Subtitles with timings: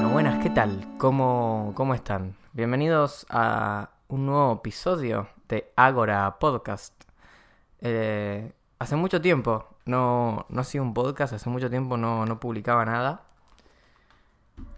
[0.00, 0.88] Bueno, buenas, ¿qué tal?
[0.96, 2.34] ¿Cómo, cómo están?
[2.54, 6.94] Bienvenidos a un nuevo episodio de Agora Podcast.
[7.82, 12.86] Eh, hace mucho tiempo no, no hacía un podcast, hace mucho tiempo no, no publicaba
[12.86, 13.24] nada.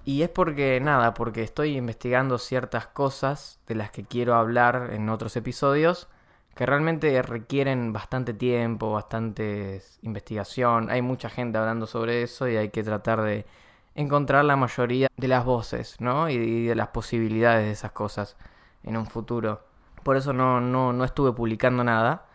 [0.05, 5.09] Y es porque, nada, porque estoy investigando ciertas cosas de las que quiero hablar en
[5.09, 6.09] otros episodios
[6.57, 10.91] que realmente requieren bastante tiempo, bastante investigación.
[10.91, 13.47] Hay mucha gente hablando sobre eso y hay que tratar de
[13.95, 16.29] encontrar la mayoría de las voces, ¿no?
[16.29, 18.37] Y de las posibilidades de esas cosas
[18.83, 19.65] en un futuro.
[20.03, 22.27] Por eso no, no, no estuve publicando nada,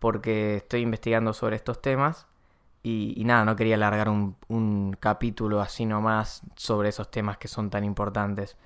[0.00, 2.26] porque estoy investigando sobre estos temas
[2.82, 7.70] y, nada, no quería alargar un, un capítulo así nomás sobre esos temas que son
[7.70, 8.58] tan importantes.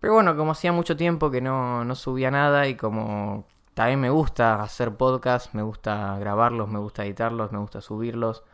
[0.00, 4.10] Pero bueno, como hacía mucho tiempo que no, no subía nada y como también me
[4.10, 8.44] gusta hacer podcasts, me gusta grabarlos, me gusta editarlos, me gusta subirlos.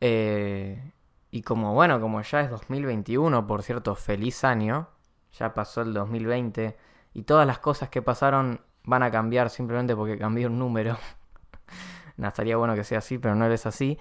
[0.00, 0.92] Eh,
[1.34, 4.86] y como bueno, como ya es 2021, por cierto, feliz año,
[5.32, 6.76] ya pasó el 2020
[7.12, 10.96] y todas las cosas que pasaron van a cambiar simplemente porque cambió un número.
[12.18, 13.98] no, estaría bueno que sea así, pero no es así.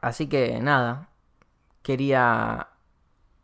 [0.00, 1.10] Así que nada,
[1.82, 2.70] quería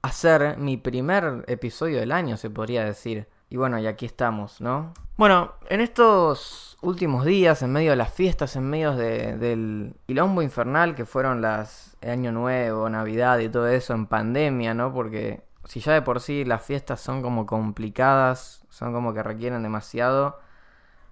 [0.02, 3.28] hacer mi primer episodio del año, se podría decir.
[3.54, 4.92] Y bueno, y aquí estamos, ¿no?
[5.16, 10.42] Bueno, en estos últimos días, en medio de las fiestas, en medio de, del quilombo
[10.42, 14.92] infernal que fueron las Año Nuevo, Navidad y todo eso en pandemia, ¿no?
[14.92, 19.62] Porque si ya de por sí las fiestas son como complicadas, son como que requieren
[19.62, 20.40] demasiado.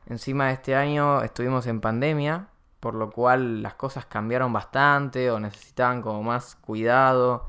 [0.06, 2.48] Encima de este año estuvimos en pandemia,
[2.80, 7.46] por lo cual las cosas cambiaron bastante o necesitaban como más cuidado.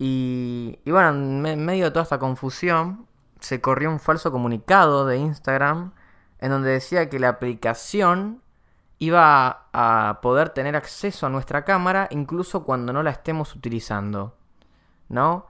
[0.00, 3.06] Y, y bueno, en medio de toda esta confusión,
[3.42, 5.92] se corrió un falso comunicado de Instagram
[6.38, 8.40] en donde decía que la aplicación
[8.98, 14.36] iba a poder tener acceso a nuestra cámara incluso cuando no la estemos utilizando.
[15.08, 15.46] ¿No?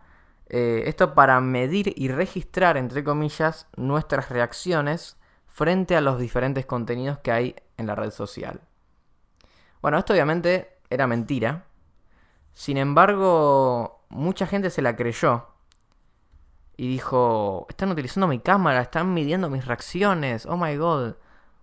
[0.48, 7.18] Eh, esto para medir y registrar, entre comillas, nuestras reacciones frente a los diferentes contenidos
[7.18, 8.62] que hay en la red social.
[9.82, 11.64] Bueno, esto obviamente era mentira.
[12.54, 15.51] Sin embargo, mucha gente se la creyó
[16.82, 21.14] y dijo, están utilizando mi cámara, están midiendo mis reacciones, oh my god.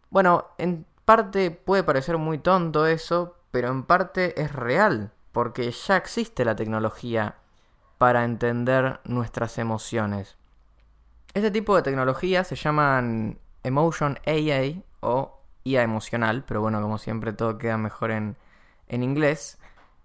[0.09, 5.97] Bueno, en parte puede parecer muy tonto eso, pero en parte es real, porque ya
[5.97, 7.35] existe la tecnología
[7.97, 10.37] para entender nuestras emociones.
[11.33, 17.33] Este tipo de tecnologías se llaman Emotion AA o IA emocional, pero bueno, como siempre
[17.33, 18.37] todo queda mejor en,
[18.87, 19.58] en inglés.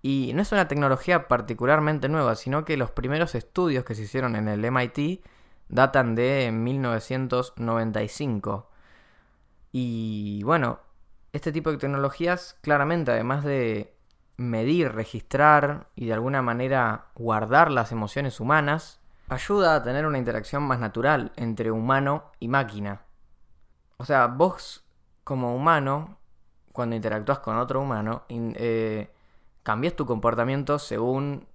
[0.06, 4.36] Y no es una tecnología particularmente nueva, sino que los primeros estudios que se hicieron
[4.36, 5.24] en el MIT
[5.70, 8.68] datan de 1995.
[9.72, 10.80] Y bueno,
[11.32, 13.94] este tipo de tecnologías claramente, además de
[14.36, 19.00] medir, registrar y de alguna manera guardar las emociones humanas,
[19.30, 23.00] ayuda a tener una interacción más natural entre humano y máquina.
[23.96, 24.84] O sea, vos
[25.24, 26.18] como humano,
[26.72, 29.13] cuando interactúas con otro humano, eh,
[29.64, 31.48] cambias tu comportamiento según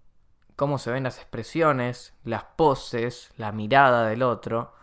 [0.57, 4.73] cómo se ven las expresiones, las poses, la mirada del otro.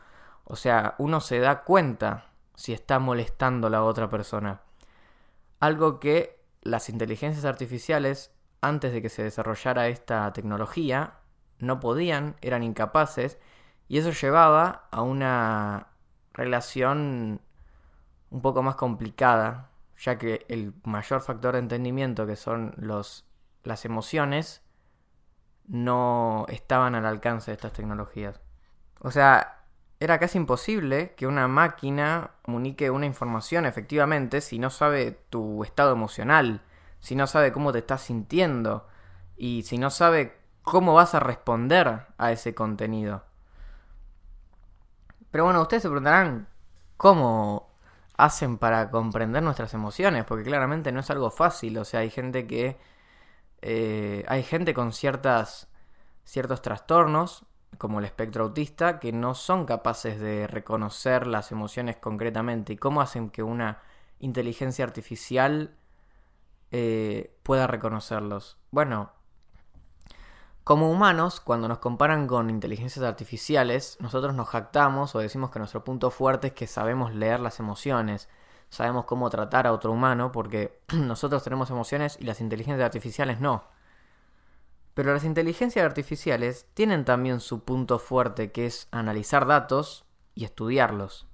[0.44, 4.62] O sea, uno se da cuenta si está molestando a la otra persona.
[5.60, 8.32] Algo que las inteligencias artificiales,
[8.62, 11.19] antes de que se desarrollara esta tecnología,
[11.59, 13.38] no podían, eran incapaces,
[13.88, 15.88] y eso llevaba a una
[16.32, 17.41] relación
[18.31, 23.25] un poco más complicada ya que el mayor factor de entendimiento que son los,
[23.62, 24.62] las emociones
[25.67, 28.41] no estaban al alcance de estas tecnologías.
[29.01, 29.65] O sea,
[29.99, 35.93] era casi imposible que una máquina comunique una información efectivamente si no sabe tu estado
[35.93, 36.63] emocional,
[37.01, 38.87] si no sabe cómo te estás sintiendo
[39.37, 43.25] y si no sabe cómo vas a responder a ese contenido.
[45.31, 46.49] Pero bueno, ustedes se preguntarán
[46.97, 47.71] cómo
[48.16, 52.47] hacen para comprender nuestras emociones, porque claramente no es algo fácil, o sea, hay gente
[52.47, 52.77] que...
[53.62, 55.69] Eh, hay gente con ciertas,
[56.24, 57.47] ciertos trastornos,
[57.78, 62.74] como el espectro autista, que no son capaces de reconocer las emociones concretamente.
[62.74, 63.83] ¿Y cómo hacen que una
[64.18, 65.77] inteligencia artificial
[66.71, 68.59] eh, pueda reconocerlos?
[68.71, 69.13] Bueno,
[70.66, 75.84] como humanos, cuando nos comparan con inteligencias artificiales, nosotros nos jactamos o decimos que nuestro
[75.84, 78.28] punto fuerte es que sabemos leer las emociones,
[78.68, 83.63] sabemos cómo tratar a otro humano, porque nosotros tenemos emociones y las inteligencias artificiales no.
[84.95, 90.04] Pero las inteligencias artificiales tienen también su punto fuerte, que es analizar datos
[90.34, 91.28] y estudiarlos.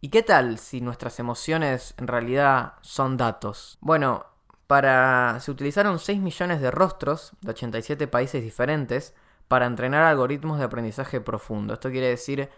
[0.00, 3.76] ¿Y qué tal si nuestras emociones en realidad son datos?
[3.82, 4.24] Bueno,
[4.66, 9.14] para se utilizaron 6 millones de rostros de 87 países diferentes
[9.48, 11.74] para entrenar algoritmos de aprendizaje profundo.
[11.74, 12.50] Esto quiere decir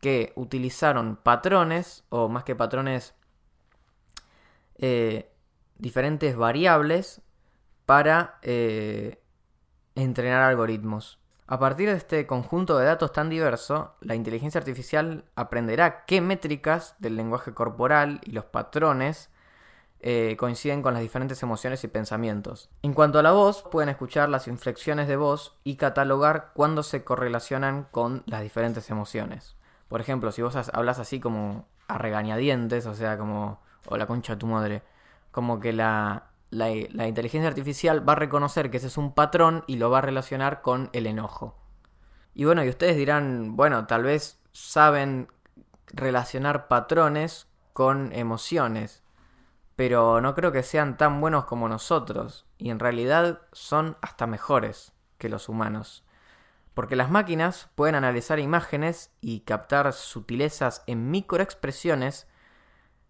[0.00, 3.14] que utilizaron patrones, o más que patrones,
[4.76, 5.32] eh,
[5.78, 7.22] diferentes variables
[7.86, 9.22] para eh,
[9.94, 11.18] entrenar algoritmos.
[11.46, 16.96] A partir de este conjunto de datos tan diverso, la inteligencia artificial aprenderá qué métricas
[16.98, 19.30] del lenguaje corporal y los patrones
[20.00, 22.68] eh, coinciden con las diferentes emociones y pensamientos.
[22.82, 27.02] En cuanto a la voz, pueden escuchar las inflexiones de voz y catalogar cuándo se
[27.02, 29.56] correlacionan con las diferentes emociones.
[29.88, 34.34] Por ejemplo, si vos hablas así como a regañadientes, o sea, como, o la concha
[34.34, 34.82] de tu madre,
[35.30, 39.64] como que la, la, la inteligencia artificial va a reconocer que ese es un patrón
[39.66, 41.56] y lo va a relacionar con el enojo.
[42.34, 45.28] Y bueno, y ustedes dirán, bueno, tal vez saben
[45.86, 49.02] relacionar patrones con emociones
[49.76, 54.92] pero no creo que sean tan buenos como nosotros, y en realidad son hasta mejores
[55.18, 56.02] que los humanos.
[56.72, 62.26] Porque las máquinas pueden analizar imágenes y captar sutilezas en microexpresiones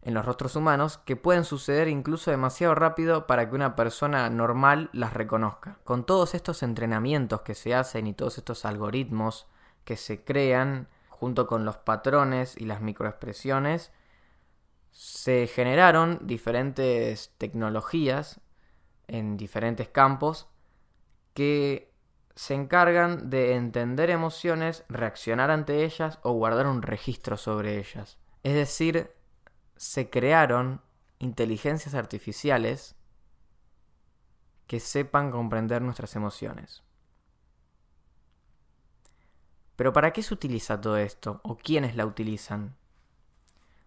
[0.02, 4.88] en los rostros humanos que pueden suceder incluso demasiado rápido para que una persona normal
[4.92, 5.78] las reconozca.
[5.82, 9.48] Con todos estos entrenamientos que se hacen y todos estos algoritmos
[9.84, 13.90] que se crean junto con los patrones y las microexpresiones,
[14.96, 18.40] se generaron diferentes tecnologías
[19.08, 20.48] en diferentes campos
[21.34, 21.92] que
[22.34, 28.16] se encargan de entender emociones, reaccionar ante ellas o guardar un registro sobre ellas.
[28.42, 29.12] Es decir,
[29.76, 30.80] se crearon
[31.18, 32.96] inteligencias artificiales
[34.66, 36.82] que sepan comprender nuestras emociones.
[39.76, 41.42] Pero ¿para qué se utiliza todo esto?
[41.42, 42.74] ¿O quiénes la utilizan?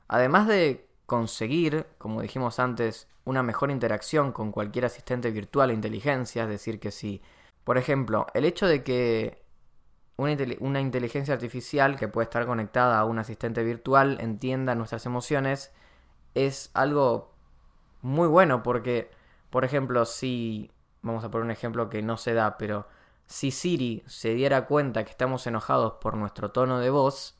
[0.08, 6.44] Además de conseguir, como dijimos antes, una mejor interacción con cualquier asistente virtual o inteligencia,
[6.44, 7.22] es decir, que si,
[7.66, 9.44] por ejemplo, el hecho de que
[10.16, 15.74] una, inteligencia artificial que puede estar conectada a un asistente virtual entienda nuestras emociones
[16.36, 17.34] es algo
[18.02, 19.12] muy bueno porque,
[19.50, 20.72] por ejemplo, si,
[21.02, 22.88] vamos a poner un ejemplo que no se da, pero
[23.26, 27.38] si Siri se diera cuenta que estamos enojados por nuestro tono de voz,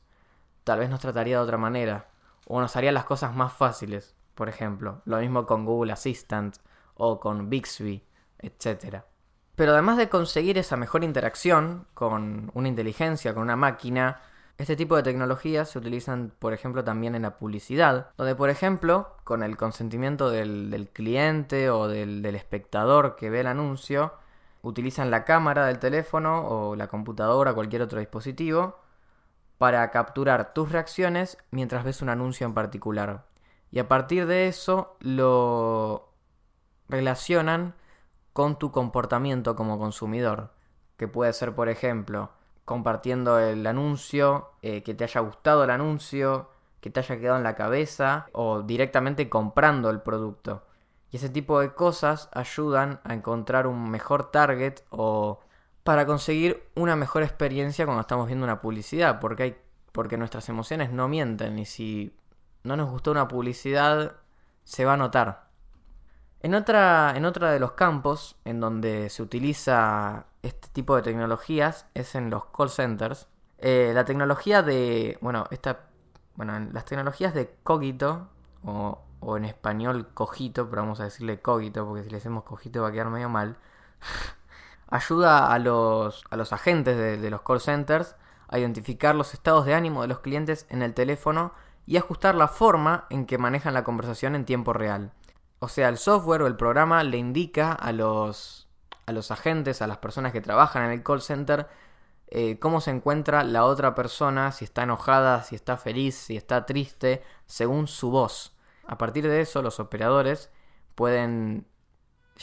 [0.64, 2.09] tal vez nos trataría de otra manera
[2.46, 5.02] o nos haría las cosas más fáciles, por ejemplo.
[5.04, 6.56] Lo mismo con Google Assistant
[6.94, 8.04] o con Bixby,
[8.38, 9.02] etc.
[9.54, 14.20] Pero además de conseguir esa mejor interacción con una inteligencia, con una máquina,
[14.58, 19.16] este tipo de tecnologías se utilizan, por ejemplo, también en la publicidad, donde, por ejemplo,
[19.24, 24.12] con el consentimiento del, cliente o del, del espectador que ve el anuncio,
[24.62, 28.76] utilizan la cámara del teléfono o la computadora o cualquier otro dispositivo
[29.60, 33.26] para capturar tus reacciones mientras ves un anuncio en particular.
[33.70, 36.14] Y a partir de eso lo
[36.88, 37.74] relacionan
[38.32, 40.54] con tu comportamiento como consumidor.
[40.96, 42.30] Que puede ser, por ejemplo,
[42.64, 46.48] compartiendo el anuncio, eh, que te haya gustado el anuncio,
[46.80, 50.62] que te haya quedado en la cabeza o directamente comprando el producto.
[51.10, 55.40] Y ese tipo de cosas ayudan a encontrar un mejor target o
[55.84, 59.56] para conseguir una mejor experiencia cuando estamos viendo una publicidad, porque hay
[59.92, 62.14] porque nuestras emociones no mienten y si
[62.62, 64.16] no nos gustó una publicidad
[64.64, 65.48] se va a notar.
[66.40, 71.86] En otra en otra de los campos en donde se utiliza este tipo de tecnologías
[71.94, 73.26] es en los call centers.
[73.58, 75.80] Eh, la tecnología de bueno esta
[76.36, 78.28] bueno las tecnologías de cogito
[78.64, 82.88] o, en español cogito, pero vamos a decirle cogito porque si le decimos cogito va
[82.88, 83.56] a quedar medio mal.
[84.90, 88.16] ayuda a los, a los agentes de, los call centers
[88.48, 91.52] a identificar los estados de ánimo de los clientes en el teléfono
[91.86, 95.12] y ajustar la forma en que manejan la conversación en tiempo real.
[95.60, 98.68] O sea, el software o el programa le indica a los,
[99.06, 101.68] a los agentes, a las personas que trabajan en el call center,
[102.28, 106.66] eh, cómo se encuentra la otra persona, si está enojada, si está feliz, si está
[106.66, 108.56] triste, según su voz.
[108.86, 110.50] A partir de eso, los operadores
[110.94, 111.66] pueden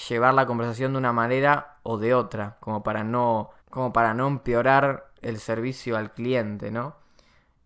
[0.08, 4.28] llevar la conversación de una manera o de otra, como para no, como para no
[4.28, 6.98] empeorar el servicio al cliente, ¿no?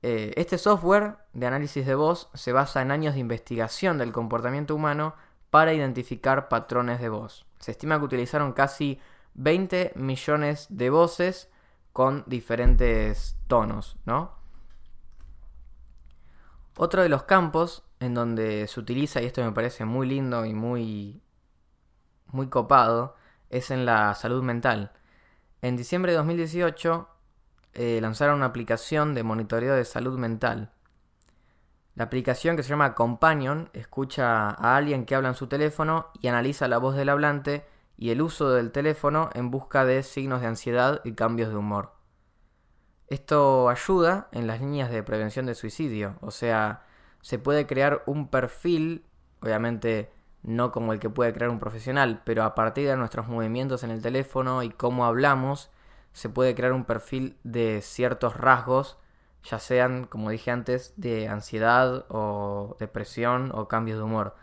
[0.03, 4.75] Eh, este software de análisis de voz se basa en años de investigación del comportamiento
[4.75, 5.15] humano
[5.49, 7.47] para identificar patrones de voz.
[7.57, 8.99] Se estima que utilizaron casi
[9.33, 11.49] 20 millones de voces
[11.91, 14.35] con diferentes tonos, ¿no?
[16.77, 20.53] Otro de los campos en donde se utiliza, y esto me parece muy lindo y
[20.53, 21.23] muy
[22.27, 23.15] muy copado
[23.51, 24.91] es en la salud mental.
[25.61, 27.07] En diciembre de 2018
[27.73, 30.71] eh, lanzaron una aplicación de monitoreo de salud mental.
[31.93, 36.27] La aplicación que se llama Companion escucha a alguien que habla en su teléfono y
[36.27, 37.65] analiza la voz del hablante
[37.97, 41.93] y el uso del teléfono en busca de signos de ansiedad y cambios de humor.
[43.07, 46.85] Esto ayuda en las líneas de prevención de suicidio, o sea,
[47.21, 49.05] se puede crear un perfil,
[49.41, 50.11] obviamente
[50.43, 53.91] no como el que puede crear un profesional, pero a partir de nuestros movimientos en
[53.91, 55.69] el teléfono y cómo hablamos,
[56.13, 58.97] se puede crear un perfil de ciertos rasgos,
[59.43, 64.35] ya sean, como dije antes, de ansiedad o depresión o cambios de humor.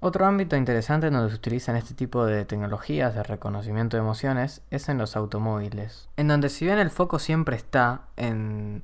[0.00, 4.88] Otro ámbito interesante donde se utilizan este tipo de tecnologías de reconocimiento de emociones es
[4.88, 8.82] en los automóviles, en donde si bien el foco siempre está en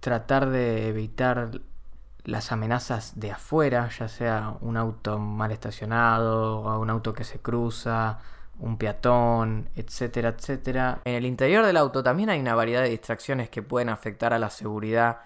[0.00, 1.60] tratar de evitar
[2.26, 8.18] las amenazas de afuera, ya sea un auto mal estacionado, un auto que se cruza,
[8.58, 11.00] un peatón, etcétera, etcétera.
[11.04, 14.38] En el interior del auto también hay una variedad de distracciones que pueden afectar a
[14.38, 15.20] la seguridad,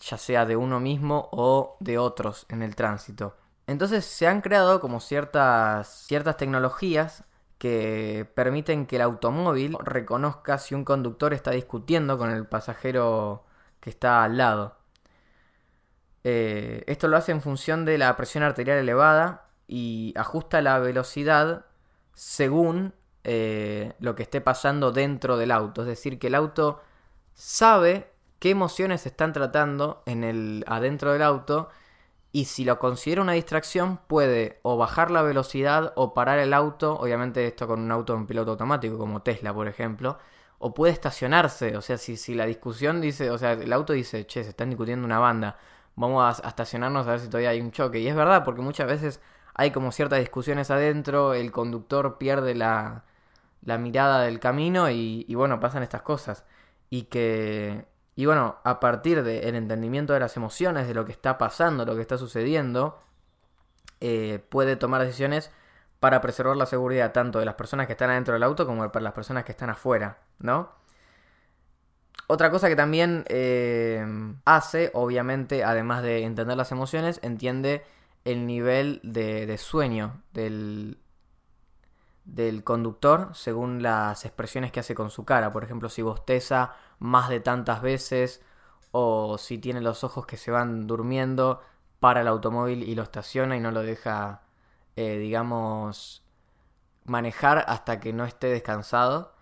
[0.00, 3.36] ya sea de uno mismo o de otros en el tránsito.
[3.66, 7.24] Entonces se han creado como ciertas, ciertas tecnologías
[7.58, 13.44] que permiten que el automóvil reconozca si un conductor está discutiendo con el pasajero
[13.80, 14.76] que está al lado.
[16.28, 21.66] Eh, esto lo hace en función de la presión arterial elevada y ajusta la velocidad
[22.14, 25.82] según eh, lo que esté pasando dentro del auto.
[25.82, 26.82] Es decir, que el auto
[27.34, 31.68] sabe qué emociones se están tratando en el, adentro del auto
[32.32, 36.98] y si lo considera una distracción puede o bajar la velocidad o parar el auto,
[36.98, 40.18] obviamente esto con un auto en piloto automático como Tesla por ejemplo,
[40.58, 44.26] o puede estacionarse, o sea, si, si la discusión dice, o sea, el auto dice,
[44.26, 45.56] che, se están discutiendo una banda,
[45.96, 47.98] vamos a estacionarnos a ver si todavía hay un choque.
[48.00, 49.20] Y es verdad, porque muchas veces
[49.54, 53.04] hay como ciertas discusiones adentro, el conductor pierde la,
[53.62, 56.44] mirada del camino y, y, bueno, pasan estas cosas.
[56.90, 61.38] Y que, y bueno, a partir del entendimiento de las emociones, de lo que está
[61.38, 62.98] pasando, lo que está sucediendo,
[64.00, 65.50] eh, puede tomar decisiones
[66.00, 69.02] para preservar la seguridad tanto de las personas que están adentro del auto como para
[69.02, 70.70] las personas que están afuera, ¿no?
[72.28, 74.04] Otra cosa que también eh,
[74.44, 77.84] hace, obviamente, además de entender las emociones, entiende
[78.24, 80.98] el nivel de, sueño del,
[82.24, 85.52] del conductor según las expresiones que hace con su cara.
[85.52, 88.42] Por ejemplo, si bosteza más de tantas veces
[88.90, 91.60] o si tiene los ojos que se van durmiendo,
[92.00, 94.42] para el automóvil y lo estaciona y no lo deja,
[94.96, 96.22] eh, digamos,
[97.04, 99.34] manejar hasta que no esté descansado.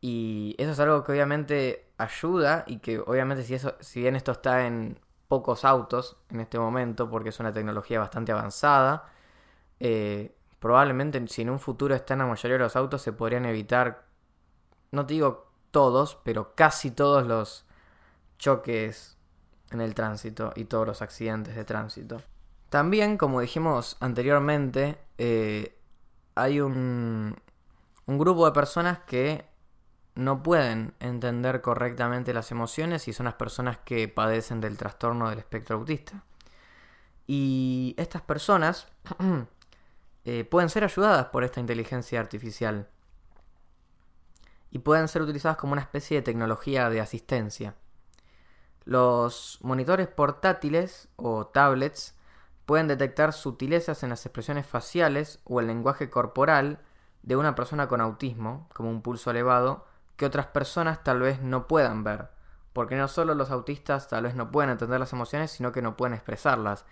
[0.00, 4.32] Y eso es algo que obviamente ayuda y que obviamente si, eso, si bien esto
[4.32, 4.98] está en
[5.28, 9.10] pocos autos en este momento, porque es una tecnología bastante avanzada,
[9.80, 13.44] eh, probablemente si en un futuro está en la mayoría de los autos se podrían
[13.44, 14.06] evitar,
[14.92, 17.66] no te digo todos, pero casi todos los
[18.38, 19.16] choques
[19.70, 22.22] en el tránsito y todos los accidentes de tránsito.
[22.70, 25.78] También, como dijimos anteriormente, eh,
[26.34, 27.36] hay un,
[28.06, 29.46] un grupo de personas que
[30.16, 35.38] no pueden entender correctamente las emociones y son las personas que padecen del trastorno del
[35.38, 36.24] espectro autista.
[37.26, 38.88] Y estas personas
[40.24, 42.88] eh, pueden ser ayudadas por esta inteligencia artificial
[44.70, 47.74] y pueden ser utilizadas como una especie de tecnología de asistencia.
[48.84, 52.14] Los monitores portátiles o tablets
[52.64, 56.80] pueden detectar sutilezas en las expresiones faciales o el lenguaje corporal
[57.22, 59.84] de una persona con autismo, como un pulso elevado,
[60.16, 62.28] que otras personas tal vez no puedan ver.
[62.72, 65.96] Porque no solo los autistas tal vez no pueden entender las emociones, sino que no
[65.96, 66.84] pueden expresarlas.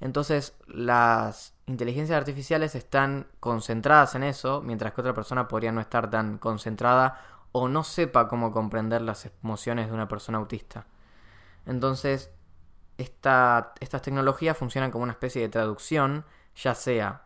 [0.00, 6.10] Entonces las inteligencias artificiales están concentradas en eso, mientras que otra persona podría no estar
[6.10, 7.20] tan concentrada
[7.52, 10.86] o no sepa cómo comprender las emociones de una persona autista.
[11.66, 12.30] Entonces,
[12.98, 16.24] esta, estas tecnologías funcionan como una especie de traducción,
[16.56, 17.24] ya sea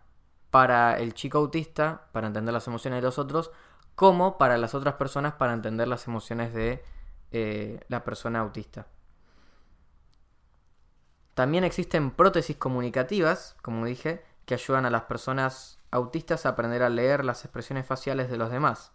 [0.50, 3.50] para el chico autista, para entender las emociones de los otros,
[3.96, 6.84] como para las otras personas para entender las emociones de
[7.32, 8.86] eh, la persona autista.
[11.34, 16.88] También existen prótesis comunicativas, como dije, que ayudan a las personas autistas a aprender a
[16.90, 18.92] leer las expresiones faciales de los demás.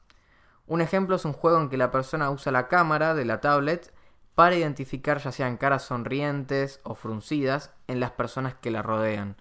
[0.67, 3.93] Un ejemplo es un juego en que la persona usa la cámara de la tablet
[4.35, 9.35] para identificar ya sean caras sonrientes o fruncidas en las personas que la rodean.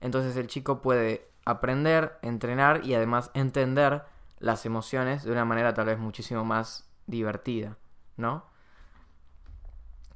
[0.00, 4.04] Entonces el chico puede aprender, entrenar y además entender
[4.42, 7.78] las emociones de una manera tal vez muchísimo más divertida,
[8.16, 8.44] ¿no?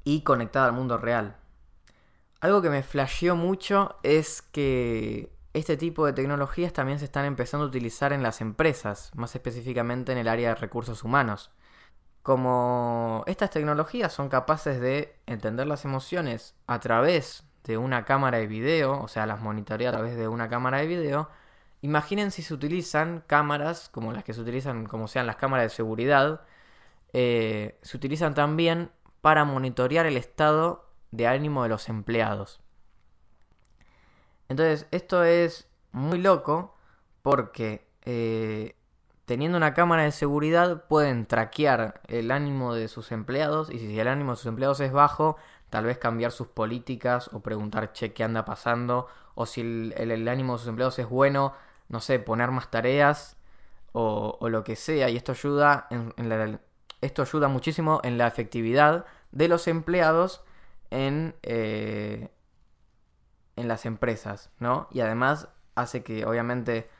[0.02, 1.36] Y conectada al mundo real.
[2.40, 7.64] Algo que me flasheó mucho es que este tipo de tecnologías también se están empezando
[7.64, 11.52] a utilizar en las empresas, más específicamente en el área de recursos humanos.
[12.22, 18.48] Como estas tecnologías son capaces de entender las emociones a través de una cámara de
[18.48, 21.30] video, o sea, las monitorea a través de una cámara de video,
[21.82, 25.76] Imaginen si se utilizan cámaras como las que se utilizan, como sean las cámaras de
[25.76, 26.42] seguridad,
[27.12, 28.90] eh, se utilizan también
[29.20, 32.60] para monitorear el estado de ánimo de los empleados.
[34.48, 36.76] Entonces, esto es muy loco
[37.22, 38.76] porque eh,
[39.24, 44.08] teniendo una cámara de seguridad pueden traquear el ánimo de sus empleados y si el
[44.08, 45.36] ánimo de sus empleados es bajo,
[45.70, 49.08] tal vez cambiar sus políticas o preguntar, che, ¿qué anda pasando?
[49.34, 51.54] O si el, ánimo de sus empleados es bueno,
[51.88, 53.36] no sé, poner más tareas
[53.92, 55.08] o, lo que sea.
[55.08, 56.60] Y esto ayuda, en,
[57.00, 60.44] esto ayuda muchísimo en la efectividad de los empleados
[60.90, 62.30] en, eh,
[63.56, 64.88] en las empresas, ¿no?
[64.90, 66.90] Y además hace que obviamente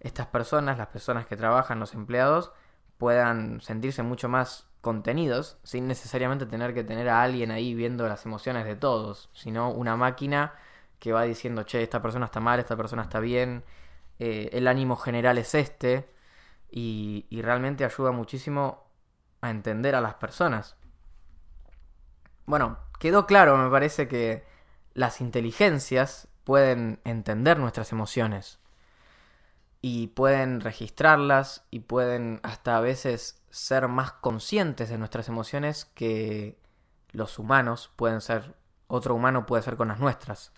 [0.00, 2.52] estas personas, las personas que trabajan, los empleados,
[2.98, 8.24] puedan sentirse mucho más contenidos sin necesariamente tener que tener a alguien ahí viendo las
[8.26, 10.54] emociones de todos, sino una máquina
[10.98, 13.64] que va diciendo, che, esta persona está mal, esta persona está bien,
[14.18, 16.08] eh, el ánimo general es este,
[16.70, 18.84] y, y realmente ayuda muchísimo
[19.40, 20.76] a entender a las personas.
[22.46, 24.44] Bueno, quedó claro, me parece que
[24.94, 28.58] las inteligencias pueden entender nuestras emociones
[29.80, 36.58] y pueden registrarlas y pueden hasta a veces ser más conscientes de nuestras emociones que
[37.12, 38.54] los humanos pueden ser,
[38.86, 40.52] otro humano puede ser con las nuestras.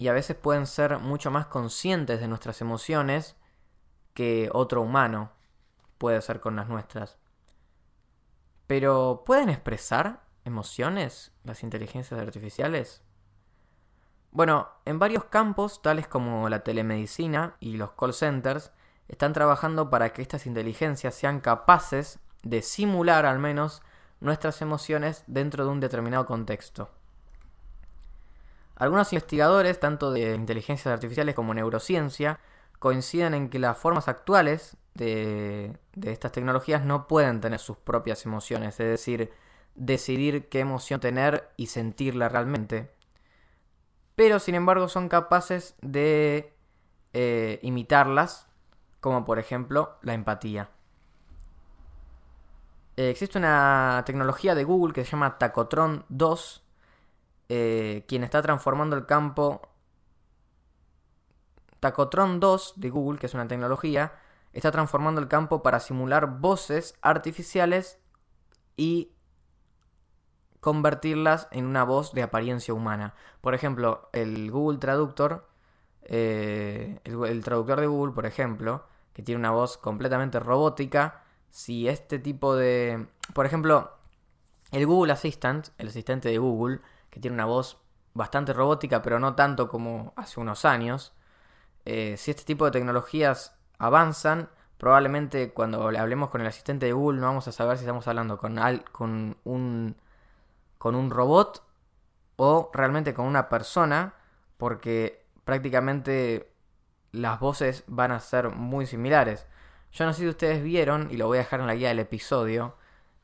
[0.00, 3.36] Y a veces pueden ser mucho más conscientes de nuestras emociones
[4.14, 5.30] que otro humano
[5.98, 7.18] puede ser con las nuestras.
[8.66, 13.02] Pero ¿pueden expresar emociones las inteligencias artificiales?
[14.30, 18.72] Bueno, en varios campos, tales como la telemedicina y los call centers,
[19.06, 23.82] están trabajando para que estas inteligencias sean capaces de simular al menos
[24.20, 26.88] nuestras emociones dentro de un determinado contexto.
[28.80, 32.40] Algunos investigadores, tanto de inteligencias artificiales como neurociencia,
[32.78, 38.80] coinciden en que las formas actuales de, estas tecnologías no pueden tener sus propias emociones,
[38.80, 39.34] es decir,
[39.74, 42.90] decidir qué emoción tener y sentirla realmente.
[44.16, 46.54] Pero sin embargo son capaces de
[47.12, 48.48] eh, imitarlas,
[49.00, 50.70] como por ejemplo la empatía.
[52.96, 56.64] Existe una tecnología de Google que se llama Tacotron 2,
[57.52, 59.60] eh, quien está transformando el campo
[61.80, 64.12] Tacotron 2 de Google, que es una tecnología,
[64.52, 67.98] está transformando el campo para simular voces artificiales
[68.76, 69.10] y
[70.60, 73.14] convertirlas en una voz de apariencia humana.
[73.40, 75.48] Por ejemplo, el Google Traductor,
[76.02, 82.20] eh, el, traductor de Google, por ejemplo, que tiene una voz completamente robótica, si este
[82.20, 83.08] tipo de...
[83.34, 83.90] Por ejemplo,
[84.70, 87.82] el Google Assistant, el asistente de Google, que tiene una voz
[88.14, 91.12] bastante robótica, pero no tanto como hace unos años,
[91.84, 97.20] eh, si este tipo de tecnologías avanzan, probablemente cuando hablemos con el asistente de Google
[97.20, 98.58] no vamos a saber si estamos hablando con,
[98.92, 99.96] con un
[100.78, 101.62] con un robot
[102.36, 104.14] o realmente con una persona,
[104.56, 106.50] porque prácticamente
[107.12, 109.46] las voces van a ser muy similares.
[109.92, 111.98] Yo no sé si ustedes vieron, y lo voy a dejar en la guía del
[111.98, 112.76] episodio,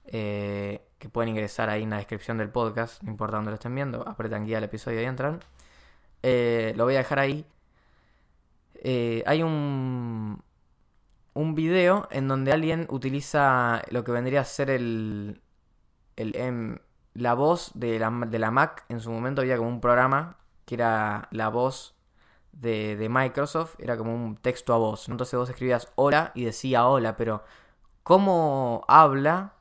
[0.07, 3.75] eh, que pueden ingresar ahí en la descripción del podcast, no importa dónde lo estén
[3.75, 5.41] viendo, apretan guía del episodio y entran.
[6.23, 7.47] Eh, lo voy a dejar ahí.
[8.75, 10.43] Eh, hay un,
[11.35, 15.43] un video en donde alguien utiliza lo que vendría a ser el,
[16.17, 16.81] el M,
[17.15, 20.75] la voz de la, de la Mac, en su momento había como un programa que
[20.77, 21.95] era la voz
[22.53, 25.09] de, de, Microsoft, era como un texto a voz.
[25.09, 27.45] Entonces vos escribías hola y decía hola, pero
[28.03, 29.56] cómo habla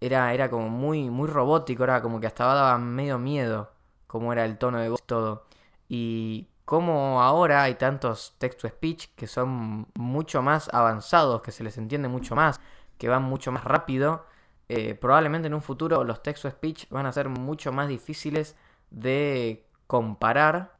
[0.00, 3.72] era, era como muy, muy robótico, era como que hasta daba medio miedo
[4.06, 5.46] cómo era el tono de voz todo.
[5.88, 12.08] Y cómo ahora hay tantos text-to-speech que son mucho más avanzados, que se les entiende
[12.08, 12.60] mucho más,
[12.98, 14.24] que van mucho más rápido
[14.72, 18.54] eh, probablemente en un futuro los text-to-speech van a ser mucho más difíciles
[18.90, 20.76] de comparar,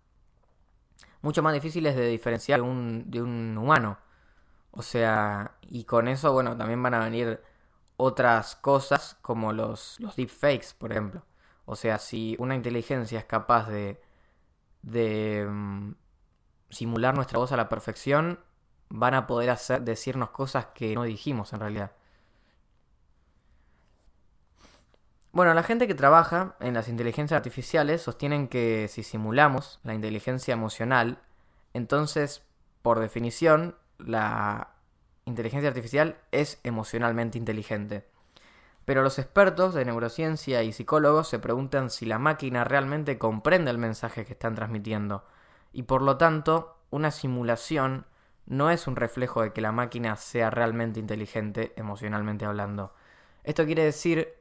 [1.23, 3.99] mucho más difíciles de diferenciar de un, de un humano.
[4.71, 7.41] O sea, y con eso, bueno, también van a venir
[8.01, 11.23] otras cosas como los, los deepfakes, por ejemplo.
[11.67, 14.01] O sea, si una inteligencia es capaz de,
[14.83, 15.93] de mm,
[16.71, 18.41] simular nuestra voz a la perfección,
[18.89, 21.93] van a poder hacer, decirnos cosas que no dijimos en realidad.
[25.33, 30.55] Bueno, la gente que trabaja en las inteligencias artificiales sostienen que si simulamos la inteligencia
[30.55, 31.23] emocional,
[31.73, 32.43] entonces,
[32.83, 34.75] por definición, la
[35.25, 38.05] inteligencia artificial es emocionalmente inteligente.
[38.85, 43.79] Pero los expertos de neurociencia y psicólogos se preguntan si la máquina realmente comprende el
[43.79, 45.25] mensaje que están transmitiendo
[45.73, 48.07] y por lo tanto una simulación
[48.47, 52.93] no es un reflejo de que la máquina sea realmente inteligente emocionalmente hablando.
[53.45, 54.35] Esto quiere decir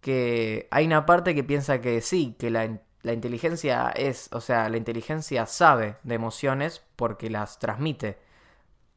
[0.00, 2.66] que hay una parte que piensa que sí, que la,
[3.04, 8.18] inteligencia es, o sea, la inteligencia sabe de emociones porque las transmite,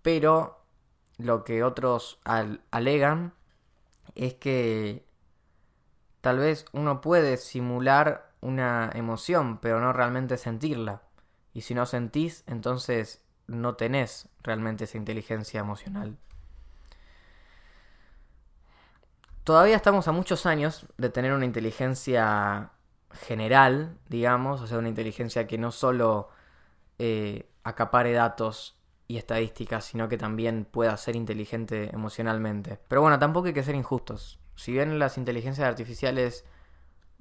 [0.01, 0.57] pero
[1.17, 3.34] lo que otros alegan
[4.15, 5.06] es que
[6.21, 11.01] tal vez uno puede simular una emoción, pero no realmente sentirla.
[11.53, 16.17] Y si no sentís, entonces no tenés realmente esa inteligencia emocional.
[19.43, 22.71] Todavía estamos a muchos años de tener una inteligencia
[23.13, 26.30] general, digamos, o sea, una inteligencia que no solo
[26.99, 28.77] eh, acapare datos
[29.08, 32.80] y estadísticas, sino que también pueda ser inteligente emocionalmente.
[32.88, 34.39] Pero bueno, tampoco hay que ser injustos.
[34.56, 36.46] Si bien las inteligencias artificiales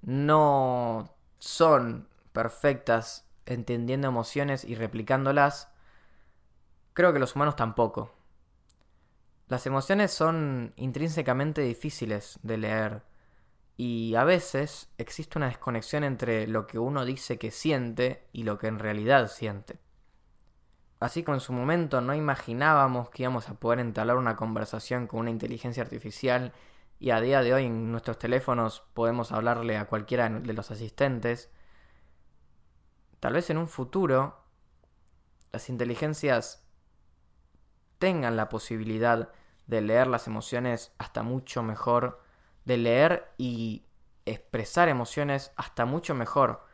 [0.03, 5.69] no son perfectas entendiendo emociones y replicándolas,
[6.93, 8.13] creo que los humanos tampoco.
[9.49, 13.03] Las emociones son intrínsecamente difíciles de leer
[13.77, 18.59] y a veces existe una desconexión entre lo que uno dice que siente y lo
[18.59, 19.79] que en realidad siente.
[20.99, 25.21] Así como en su momento no imaginábamos que íbamos a poder entablar una conversación con
[25.21, 26.53] una inteligencia artificial
[26.99, 31.51] y a día de hoy en nuestros teléfonos podemos hablarle a cualquiera de los asistentes,
[33.21, 34.43] tal vez en un futuro
[35.53, 36.67] las inteligencias
[37.99, 39.31] tengan la posibilidad
[39.67, 42.23] de leer las emociones hasta mucho mejor,
[42.65, 43.85] de leer y
[44.27, 46.65] expresar emociones hasta mucho mejor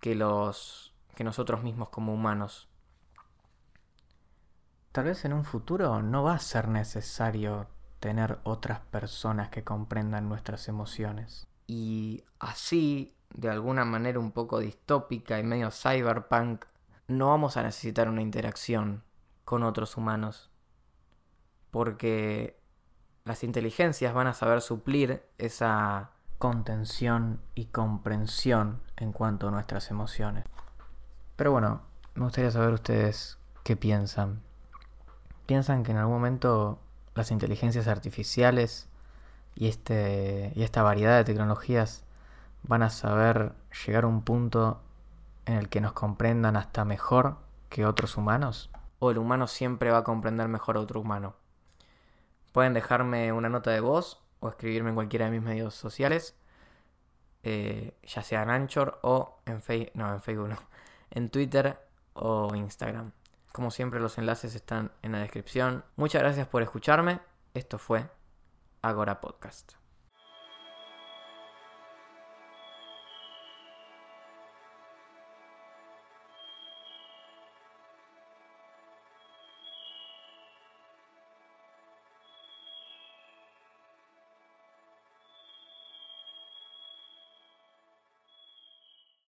[0.00, 2.68] que los que nosotros mismos como humanos.
[4.92, 7.68] Tal vez en un futuro no va a ser necesario
[8.00, 11.46] tener otras personas que comprendan nuestras emociones.
[11.66, 16.64] Y así, de alguna manera un poco distópica y medio cyberpunk,
[17.06, 19.02] no vamos a necesitar una interacción
[19.44, 20.50] con otros humanos
[21.70, 22.58] porque
[23.24, 30.44] las inteligencias van a saber suplir esa contención y comprensión en cuanto a nuestras emociones.
[31.36, 31.82] Pero bueno,
[32.14, 34.42] me gustaría saber ustedes qué piensan.
[35.48, 36.78] ¿Piensan que en algún momento
[37.14, 38.86] las inteligencias artificiales
[39.54, 42.04] y, este, y esta variedad de tecnologías
[42.64, 43.54] van a saber
[43.86, 44.82] llegar a un punto
[45.46, 47.38] en el que nos comprendan hasta mejor
[47.70, 48.68] que otros humanos?
[48.98, 51.34] ¿O el humano siempre va a comprender mejor a otro humano?
[52.52, 56.36] Pueden dejarme una nota de voz o escribirme en cualquiera de mis medios sociales,
[57.42, 60.58] eh, ya sea en Anchor o en, Facebook, no, en Facebook, no,
[61.10, 61.78] en Twitter
[62.12, 63.12] o Instagram.
[63.58, 65.82] Como siempre los enlaces están en la descripción.
[65.96, 67.18] Muchas gracias por escucharme.
[67.54, 68.08] Esto fue
[68.82, 69.77] Agora Podcast.